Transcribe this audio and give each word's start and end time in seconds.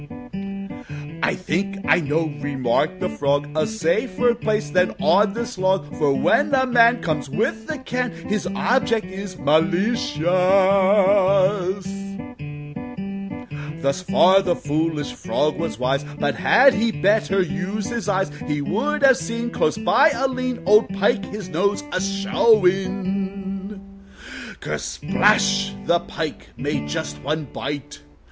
'I 1.21 1.35
think 1.35 1.85
I 1.87 1.99
know,' 2.01 2.33
remarked 2.39 2.99
the 2.99 3.07
Frog, 3.09 3.51
'A 3.55 3.67
safer 3.67 4.33
place 4.33 4.71
than 4.71 4.95
on 4.99 5.33
this 5.33 5.59
log; 5.59 5.93
For 5.99 6.11
when 6.11 6.55
a 6.55 6.65
man 6.65 7.03
Comes 7.03 7.29
with 7.29 7.69
a 7.69 7.77
can 7.77 8.09
His 8.11 8.47
object 8.47 9.05
is 9.05 9.37
malicious.' 9.37 10.23
Thus 13.83 14.01
far 14.01 14.41
the 14.41 14.55
foolish 14.55 15.13
Frog 15.13 15.57
was 15.59 15.77
wise; 15.77 16.03
But 16.17 16.33
had 16.33 16.73
he 16.73 16.91
better 16.91 17.39
used 17.43 17.89
his 17.91 18.09
eyes, 18.09 18.31
He 18.47 18.59
would 18.61 19.03
have 19.03 19.17
seen, 19.17 19.51
Close 19.51 19.77
by, 19.77 20.09
a 20.09 20.27
lean 20.27 20.63
Old 20.65 20.89
Pike 20.95 21.25
his 21.25 21.47
nose 21.47 21.83
just 21.93 22.11
showing. 22.11 23.79
Kersplash! 24.61 25.75
The 25.85 25.99
Pike 25.99 26.47
made 26.57 26.87
just 26.89 27.21
one 27.21 27.43
bite.... 27.45 28.01